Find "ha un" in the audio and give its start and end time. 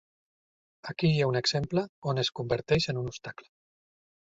1.21-1.37